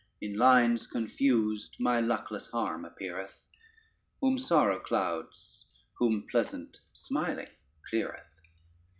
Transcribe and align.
In 0.19 0.35
lines 0.35 0.87
confused 0.87 1.75
my 1.79 1.99
luckless 1.99 2.47
harm 2.49 2.85
appeareth, 2.85 3.37
Whom 4.19 4.39
sorrow 4.39 4.79
clouds, 4.79 5.67
whom 5.93 6.25
pleasant 6.27 6.79
smiling 6.91 7.49
cleareth. 7.87 8.25